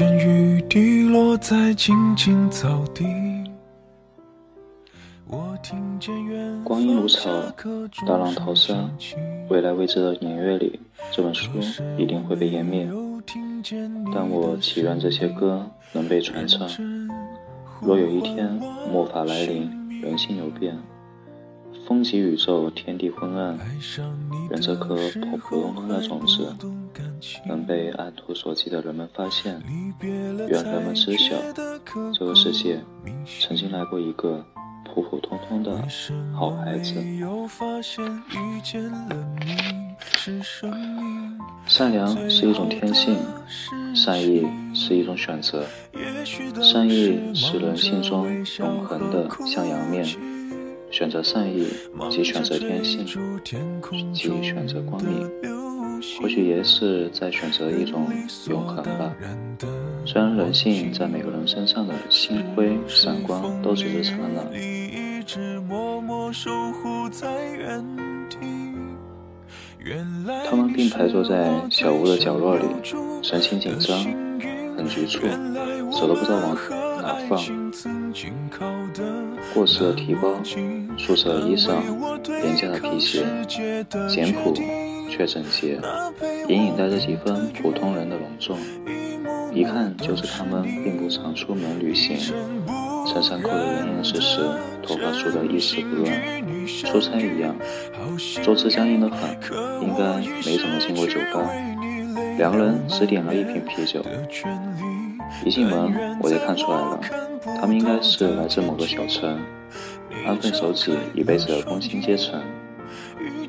[0.00, 3.04] 见雨滴落在青青草地。
[6.64, 7.30] 光阴如草，
[8.06, 8.74] 大浪淘沙。
[9.50, 10.80] 未来未知的年月里，
[11.12, 11.50] 这本书
[11.98, 12.88] 一定会被湮灭。
[14.14, 16.66] 但我祈愿这些歌能被传唱。
[17.82, 18.58] 若有一天
[18.90, 20.74] 末法来临，人心有变，
[21.90, 23.58] 风急宇宙，天地昏暗，
[24.50, 26.54] 愿这颗普普通通的种子
[27.44, 29.60] 能被按图索骥的人们发现。
[30.00, 31.34] 愿人们知晓，
[32.16, 32.80] 这个世界
[33.40, 34.46] 曾经来过一个。
[34.92, 35.70] 普普通通的
[36.34, 36.94] 好孩子。
[41.66, 43.16] 善良是一种天性，
[43.94, 44.44] 善意
[44.74, 45.64] 是一种选择。
[46.60, 48.26] 善意是人性中
[48.58, 50.04] 永恒的向阳面。
[50.90, 51.66] 选择善意，
[52.10, 53.06] 即选择天性，
[54.12, 55.30] 即选择光明。
[56.20, 58.06] 或许也是在选择一种
[58.48, 59.14] 永恒吧。
[60.06, 64.42] 虽然人性在每个人身上的星辉闪光都只是刹那。
[70.48, 72.64] 他们并排坐在小屋的角落里，
[73.22, 73.98] 神情紧张，
[74.76, 75.20] 很局促，
[75.90, 76.89] 手都不知道往哪
[77.30, 77.40] 放。
[79.54, 80.34] 过时的提包，
[80.98, 81.80] 素色的衣裳，
[82.42, 83.24] 廉价的皮鞋，
[84.08, 84.52] 简朴
[85.08, 85.80] 却整洁，
[86.48, 88.58] 隐隐带着几分普通人的隆重。
[89.52, 92.18] 一看就是他们并不常出门旅行。
[93.06, 94.38] 衬衫扣得严严实实，
[94.82, 96.12] 头发梳得一丝不乱，
[96.84, 97.54] 出差一样。
[98.42, 99.30] 坐姿僵硬的很，
[99.82, 101.50] 应该没怎么进过酒吧。
[102.40, 104.02] 两个人只点了一瓶啤酒。
[105.44, 106.98] 一进门我就看出来了，
[107.60, 109.38] 他们应该是来自某个小城，
[110.26, 112.40] 安分守己一辈子的工薪阶层。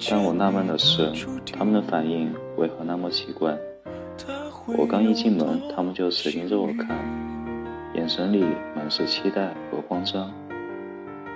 [0.09, 1.09] 但我纳闷的是，
[1.57, 3.57] 他们的反应为何那么奇怪？
[4.77, 6.89] 我刚一进门，他们就死盯着我看。
[7.95, 8.43] 眼神里
[8.75, 10.29] 满是期待和慌张，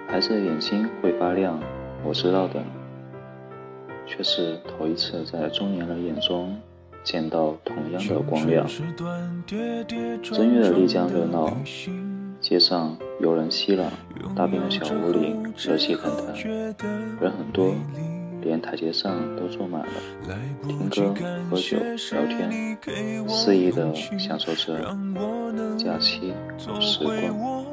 [0.09, 1.58] 孩子的眼睛会发亮，
[2.03, 2.62] 我知道的，
[4.06, 6.53] 却是头一次在中年人眼中
[7.05, 8.67] 见到同样的光亮。
[10.21, 11.55] 正月的丽江热闹，
[12.41, 13.85] 街上游人熙攘，
[14.35, 16.35] 大病的小屋里热气腾腾，
[17.21, 17.73] 人很多。
[18.41, 19.88] 连台阶上都坐满了，
[20.89, 21.16] 听歌、
[21.49, 21.77] 喝酒、
[22.11, 22.77] 聊天，
[23.27, 24.95] 肆意的享受着
[25.75, 26.31] 假期
[26.79, 27.66] 时光。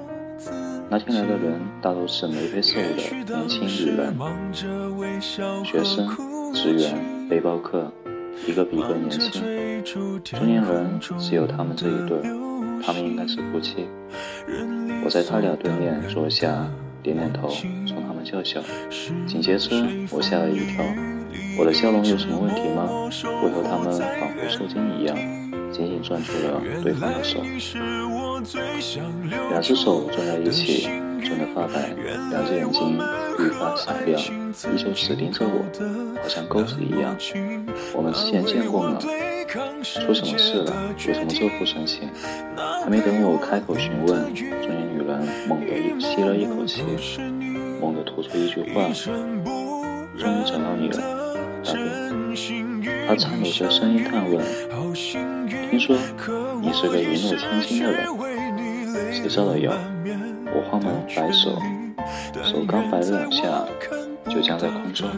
[0.89, 2.83] 那天来的人大都是眉飞色舞
[3.27, 4.17] 的年轻女人，
[5.63, 6.09] 学生、
[6.55, 7.93] 职员、背包客，
[8.47, 9.43] 一个比一个年轻。
[10.23, 12.19] 中年人只有他们这一对，
[12.85, 13.87] 他们应该是夫妻。
[15.05, 16.67] 我在他俩对面坐下。
[17.03, 18.61] 点点头，冲他们笑笑。
[19.27, 19.75] 紧接着，
[20.13, 20.85] 我吓了一跳。
[21.59, 22.89] 我的笑容有什么问题吗？
[23.43, 25.17] 为何他们仿佛受惊一样，
[25.73, 27.43] 紧紧攥住了对方的手？
[29.51, 30.87] 两只手攥在一起，
[31.21, 31.93] 攥得发白，
[32.31, 32.97] 两只眼睛
[33.43, 35.65] 愈发闪亮，依旧死盯着我，
[36.23, 37.17] 好像钩子一样。
[37.95, 38.99] 我们之前见过吗？
[39.83, 40.73] 出什么事了？
[41.07, 42.09] 为什么这副神情？
[42.83, 46.83] 还没等我开口询问，中年女人猛地吸了一口气，
[47.81, 48.89] 猛地吐出一句话
[50.17, 50.97] ：“终于找到你了，
[51.65, 51.81] 大兵。”
[53.07, 54.41] 她颤抖着声音探问
[55.71, 55.97] ：“听说
[56.61, 58.07] 你是个一诺千金的人，
[59.13, 59.73] 谁造的谣？”
[60.55, 61.59] 我慌忙摆手，
[62.43, 63.67] 手刚摆了两下，
[64.29, 65.09] 就僵在空中。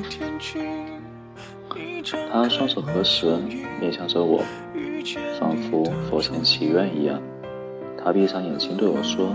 [2.30, 3.36] 他双手合十，
[3.80, 4.42] 面向着我，
[5.38, 7.20] 仿佛佛前祈愿一样。
[8.02, 9.34] 他闭上眼睛对我说：“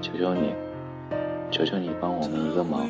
[0.00, 0.54] 求求你，
[1.50, 2.88] 求求你帮我们一个忙。”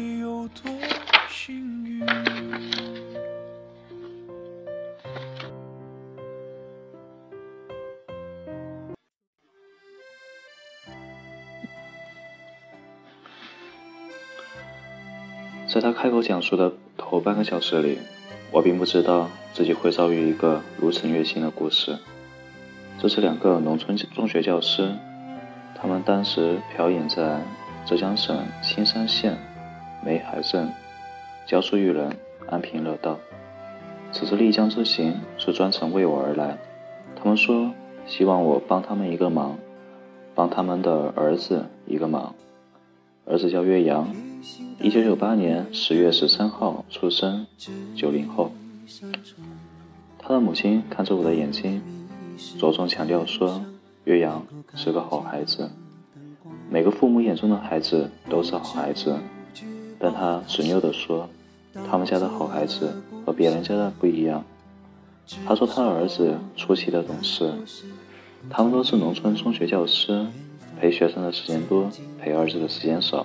[15.73, 17.97] 在他开口讲述的头半个小时里。
[18.51, 21.97] 我并不知道自己会遭遇一个如此虐心的故事。
[22.99, 24.91] 这是两个农村中学教师，
[25.75, 27.41] 他们当时表演在
[27.87, 29.39] 浙江省青山县
[30.05, 30.71] 梅海镇，
[31.47, 32.15] 教书育人，
[32.51, 33.19] 安贫乐道。
[34.13, 36.59] 此次丽江之行是专程为我而来。
[37.17, 37.73] 他们说
[38.07, 39.57] 希望我帮他们一个忙，
[40.35, 42.35] 帮他们的儿子一个忙。
[43.25, 44.15] 儿子叫岳阳。
[44.83, 47.47] 一九九八年十月十三号出生，
[47.95, 48.53] 九零后。
[50.19, 51.81] 他的母亲看着我的眼睛，
[52.59, 53.65] 着重强调说
[54.05, 54.45] ：“岳阳
[54.75, 55.71] 是个好孩子。”
[56.69, 59.17] 每个父母眼中的孩子都是好孩子，
[60.01, 61.29] 但他执拗地说
[61.89, 62.93] ：“他们家的好孩子
[63.25, 64.45] 和别人家的不一样。”
[65.47, 67.55] 他说他的儿子出奇的懂事，
[68.51, 70.27] 他们都是农村中学教师，
[70.81, 71.89] 陪学生的时间多，
[72.19, 73.25] 陪儿子的时间少。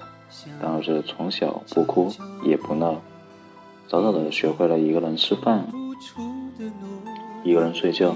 [0.61, 2.11] 但儿子从小不哭
[2.43, 3.01] 也不闹，
[3.87, 5.67] 早早的学会了一个人吃饭，
[7.43, 8.15] 一个人睡觉。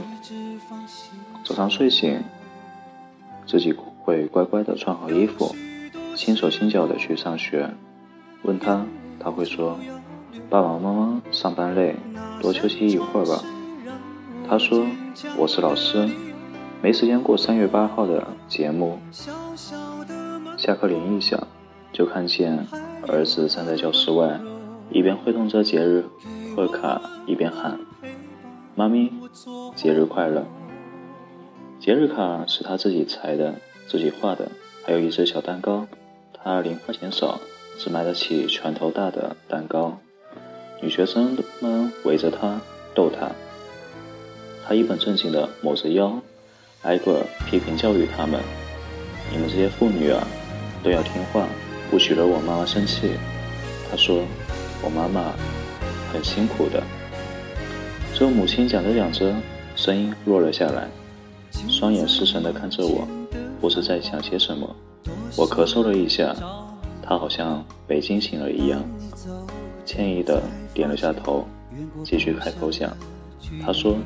[1.44, 2.22] 早上睡醒，
[3.46, 5.56] 自己会乖乖的穿好衣服，
[6.16, 7.70] 轻手轻脚的去上学。
[8.44, 8.86] 问他，
[9.20, 9.78] 他会说
[10.50, 11.96] ：“爸爸妈妈上班累，
[12.42, 13.44] 多休息一会儿吧。”
[14.48, 14.86] 他说
[15.38, 16.10] ：“我是老师，
[16.82, 19.00] 没时间过三月八号的节目。”
[20.58, 21.40] 下课铃一响，
[21.94, 22.68] 就看见
[23.08, 24.40] 儿子站在教室外，
[24.90, 26.06] 一边挥动着节日
[26.56, 27.80] 贺卡，一边喊
[28.76, 29.12] ：“妈咪，
[29.76, 30.46] 节日快乐！”
[31.80, 33.56] 节日卡是他自己裁的，
[33.88, 34.50] 自己画的，
[34.86, 35.88] 还有一只小蛋糕。
[36.34, 37.40] 他零花钱少，
[37.78, 39.98] 只买得起拳头大的蛋糕。
[40.82, 42.60] 女学生们围着他
[42.96, 43.30] 逗他，
[44.66, 46.20] 他一本正经地抹着腰，
[46.82, 48.40] 挨个批评教育他们
[49.32, 50.26] ：“你们这些妇女啊，
[50.84, 51.48] 都要听话，
[51.92, 53.12] 不许惹我妈妈生气。”
[53.92, 54.24] 他说
[54.82, 55.34] ：“我妈妈
[56.12, 56.82] 很辛苦的。”
[58.18, 59.36] 这母亲讲着讲着，
[59.76, 60.88] 声音落了下来。
[61.68, 63.08] 双眼失神的看着我，
[63.60, 64.76] 不知在想些什么。
[65.36, 66.36] 我咳嗽了一下，
[67.02, 68.82] 他好像被惊醒了一样，
[69.86, 70.42] 歉意的
[70.74, 71.46] 点了下头，
[72.06, 72.96] 继续开口讲。
[73.66, 73.98] 他说：“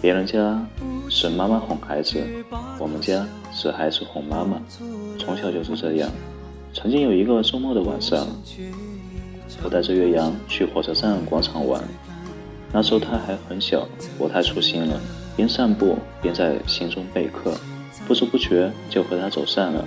[0.00, 0.58] 别人家
[1.10, 2.18] 是妈妈哄孩子，
[2.78, 4.58] 我们家是孩子哄妈妈，
[5.18, 6.10] 从小就是这样。
[6.74, 8.26] 曾经有一个周末的晚上，
[9.62, 11.80] 我带着岳阳去火车站广场玩，
[12.72, 13.86] 那时候他还很小，
[14.18, 15.00] 我太粗心了。”
[15.36, 17.52] 边散步边在心中备课，
[18.06, 19.84] 不知不觉就和他走散了。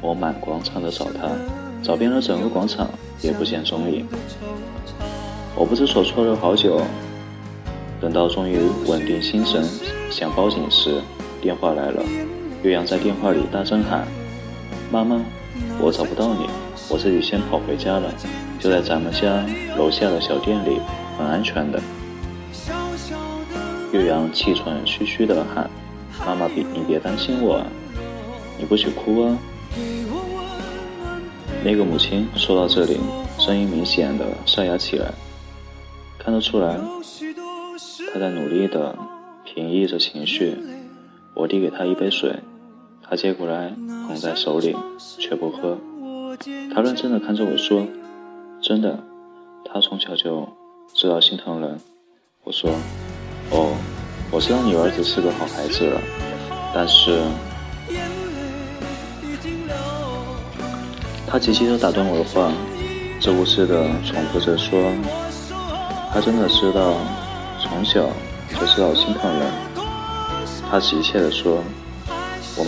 [0.00, 1.28] 我满广场的找他，
[1.82, 2.88] 找遍了整个广场
[3.20, 4.06] 也不见踪影。
[5.56, 6.80] 我不知所措了好久，
[8.00, 9.64] 等到终于稳定心神
[10.08, 11.00] 想报警时，
[11.40, 12.00] 电话来了。
[12.62, 14.06] 岳阳在电话里大声喊
[14.92, 15.20] ：“妈妈，
[15.80, 16.48] 我找不到你，
[16.88, 18.12] 我自己先跑回家了，
[18.58, 19.44] 就在咱们家
[19.76, 20.80] 楼下的小店里，
[21.18, 21.80] 很安全的。”
[23.92, 25.70] 岳阳气喘吁吁的喊
[26.26, 27.62] ：“妈妈，别你别担心我，
[28.58, 29.38] 你不许哭啊！”
[31.64, 32.98] 那个母亲说到这里，
[33.38, 35.12] 声音明显的沙哑起来，
[36.18, 36.78] 看得出来，
[38.12, 38.96] 她在努力的
[39.44, 40.56] 平抑着情绪。
[41.34, 42.34] 我递给她一杯水，
[43.08, 43.72] 她接过来
[44.08, 44.76] 捧在手里，
[45.18, 45.78] 却不喝。
[46.74, 47.86] 他认真的看着我说
[48.60, 48.98] ：“真的，
[49.64, 50.46] 他从小就
[50.92, 51.78] 知道心疼人。”
[52.44, 52.70] 我说。
[53.52, 53.76] 哦，
[54.32, 56.00] 我知道你儿子是个好孩子了，
[56.74, 57.22] 但是，
[61.28, 62.50] 他急急的打断我的话，
[63.20, 64.90] 自顾自的重复着说
[66.12, 66.94] ：“他真的知道，
[67.62, 68.04] 从小
[68.50, 69.48] 就知道心疼人。”
[70.68, 71.62] 他急切的说：“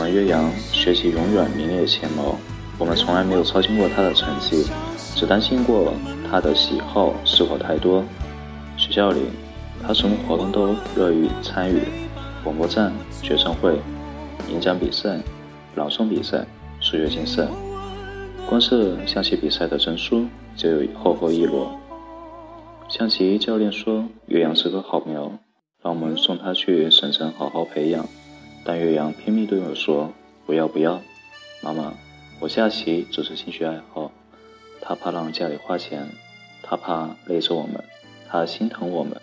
[0.08, 2.36] 岳阳学习永远名列前茅，
[2.78, 4.66] 我们从来没有操心过他的成绩，
[5.14, 5.92] 只担心过
[6.30, 8.04] 他的喜好是否太多。
[8.76, 9.20] 学校里。”
[9.80, 11.80] 他什么活动都乐于参与，
[12.42, 13.78] 广播站、学生会、
[14.50, 15.20] 演讲比赛、
[15.76, 16.44] 朗诵比赛、
[16.80, 17.46] 数学竞赛，
[18.48, 21.68] 光是象棋比赛的证书就有厚厚一摞。
[22.88, 25.30] 象棋教练说岳阳是个好苗，
[25.80, 28.04] 让我们送他去省城好好培养。
[28.68, 30.12] 但岳阳拼命对我说
[30.44, 31.00] ：“不要不要，
[31.62, 31.94] 妈妈，
[32.38, 34.12] 我下棋只是兴趣爱好。”
[34.82, 36.06] 他怕让家里花钱，
[36.62, 37.82] 他怕累着我们，
[38.28, 39.18] 他心疼我们。